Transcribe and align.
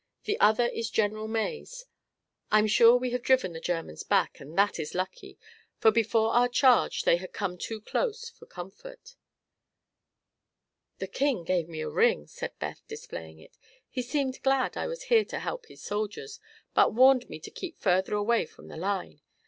The 0.23 0.39
other 0.39 0.65
is 0.65 0.89
General 0.89 1.27
Mays. 1.27 1.85
I'm 2.51 2.65
sure 2.65 2.97
we 2.97 3.11
have 3.11 3.21
driven 3.21 3.53
the 3.53 3.59
Germans 3.59 4.01
back, 4.01 4.39
and 4.39 4.57
that 4.57 4.79
is 4.79 4.95
lucky, 4.95 5.37
for 5.77 5.91
before 5.91 6.33
our 6.33 6.49
charge 6.49 7.03
they 7.03 7.17
had 7.17 7.33
come 7.33 7.55
too 7.55 7.79
close 7.81 8.27
for 8.27 8.47
comfort." 8.47 9.15
"The 10.97 11.05
king 11.05 11.43
gave 11.43 11.69
me 11.69 11.81
a 11.81 11.87
ring," 11.91 12.25
said 12.25 12.57
Beth, 12.57 12.81
displaying 12.87 13.37
it. 13.37 13.59
"He 13.91 14.01
seemed 14.01 14.41
glad 14.41 14.75
I 14.75 14.87
was 14.87 15.03
here 15.03 15.25
to 15.25 15.37
help 15.37 15.67
his 15.67 15.83
soldiers, 15.83 16.39
but 16.73 16.95
warned 16.95 17.29
me 17.29 17.39
to 17.39 17.51
keep 17.51 17.77
further 17.77 18.15
away 18.15 18.47
from 18.47 18.69
the 18.69 18.77
line. 18.77 19.21